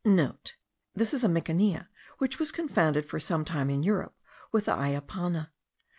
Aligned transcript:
(* 0.43 0.95
This 0.95 1.13
is 1.13 1.23
a 1.23 1.27
mikania, 1.27 1.87
which 2.17 2.39
was 2.39 2.51
confounded 2.51 3.05
for 3.05 3.19
some 3.19 3.45
time 3.45 3.69
in 3.69 3.83
Europe 3.83 4.15
with 4.51 4.65
the 4.65 4.71
ayapana. 4.75 5.51